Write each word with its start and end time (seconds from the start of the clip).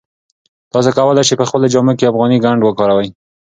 تاسي 0.71 0.91
کولای 0.97 1.23
شئ 1.27 1.35
په 1.39 1.45
خپلو 1.49 1.71
جامو 1.73 1.93
کې 1.97 2.09
افغاني 2.11 2.37
ګنډ 2.45 2.61
وکاروئ. 2.63 3.09